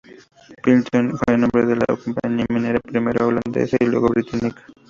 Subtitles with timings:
[0.63, 4.63] Billiton fue el nombre de una compañía minera primero Holandesa y luego Británica.